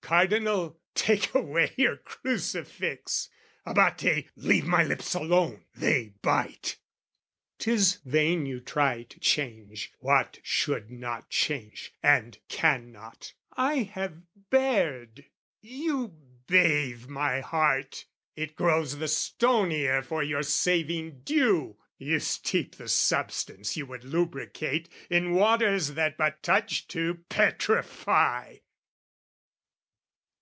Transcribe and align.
Cardinal, 0.00 0.80
take 0.94 1.34
away 1.34 1.70
your 1.76 1.98
crucifix! 1.98 3.28
Abate, 3.66 4.30
leave 4.36 4.66
my 4.66 4.82
lips 4.82 5.12
alone, 5.12 5.66
they 5.74 6.14
bite! 6.22 6.78
'Tis 7.58 7.96
vain 8.06 8.46
you 8.46 8.58
try 8.58 9.02
to 9.02 9.20
change, 9.20 9.92
what 9.98 10.38
should 10.42 10.90
not 10.90 11.28
change, 11.28 11.92
And 12.02 12.38
cannot. 12.48 13.34
I 13.52 13.82
have 13.82 14.22
bared, 14.48 15.26
you 15.60 16.08
bathe 16.46 17.06
my 17.08 17.40
heart 17.42 18.06
It 18.34 18.56
grows 18.56 18.96
the 18.96 19.08
stonier 19.08 20.00
for 20.00 20.22
your 20.22 20.42
saving 20.42 21.20
dew! 21.20 21.76
You 21.98 22.18
steep 22.20 22.76
the 22.76 22.88
substance, 22.88 23.76
you 23.76 23.84
would 23.84 24.04
lubricate, 24.04 24.88
In 25.10 25.34
waters 25.34 25.88
that 25.96 26.16
but 26.16 26.42
touch 26.42 26.88
to 26.88 27.16
petrify! 27.28 28.56